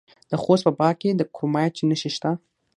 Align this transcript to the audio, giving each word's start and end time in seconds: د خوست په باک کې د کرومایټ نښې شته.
د 0.31 0.33
خوست 0.43 0.63
په 0.65 0.71
باک 0.79 0.95
کې 1.01 1.09
د 1.15 1.21
کرومایټ 1.35 1.75
نښې 1.89 2.09
شته. 2.15 2.31